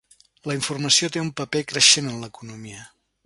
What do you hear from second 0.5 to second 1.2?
La informació